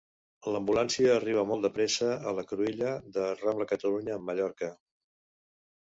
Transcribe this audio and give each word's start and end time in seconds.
L'ambulància 0.53 1.11
arriba 1.15 1.43
molt 1.51 1.67
de 1.67 1.71
pressa 1.77 2.09
a 2.31 2.35
la 2.39 2.47
cruïlla 2.55 2.97
de 3.19 3.29
Rambla 3.45 3.71
Catalunya 3.77 4.19
amb 4.21 4.31
Mallorca. 4.31 4.77